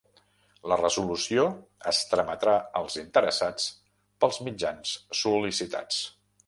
La 0.71 0.77
resolució 0.79 1.43
es 1.93 1.99
trametrà 2.13 2.57
als 2.81 2.97
interessats 3.05 3.69
pels 4.25 4.43
mitjans 4.49 4.97
sol·licitats. 5.25 6.05